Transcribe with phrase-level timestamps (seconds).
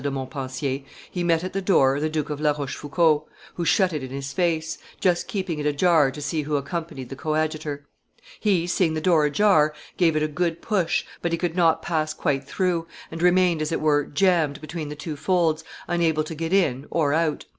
[0.01, 0.81] de Montpensier,
[1.11, 4.33] "he met at the door the Duke of La Rochefoucauld, who shut it in his
[4.33, 7.85] face, just keeping it ajar to see who accompanied the coadjutor;
[8.39, 12.15] he, seeing the door ajar, gave it a good push, but he could not pass
[12.15, 16.51] quite through, and remained as it were jammed between the two folds, unable to get
[16.51, 17.45] in or out.